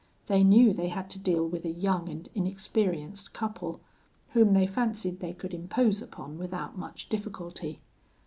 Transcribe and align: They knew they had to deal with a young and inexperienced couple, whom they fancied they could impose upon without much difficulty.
They 0.25 0.43
knew 0.43 0.73
they 0.73 0.87
had 0.87 1.11
to 1.11 1.19
deal 1.19 1.47
with 1.47 1.63
a 1.63 1.69
young 1.69 2.09
and 2.09 2.27
inexperienced 2.33 3.33
couple, 3.35 3.81
whom 4.29 4.55
they 4.55 4.65
fancied 4.65 5.19
they 5.19 5.31
could 5.35 5.53
impose 5.53 6.01
upon 6.01 6.39
without 6.39 6.75
much 6.75 7.07
difficulty. 7.07 7.81